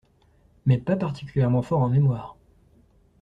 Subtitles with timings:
[0.65, 2.35] Mais pas particulièrement forts en mémoire.